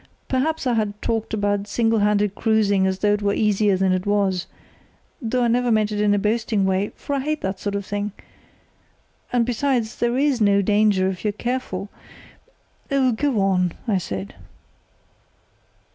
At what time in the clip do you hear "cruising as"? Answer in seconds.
2.33-2.97